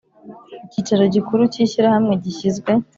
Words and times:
Icyicaro 0.65 1.03
gikuru 1.15 1.41
cy 1.53 1.61
Ishyirahamwe 1.65 2.13
gishyizwe 2.23 2.71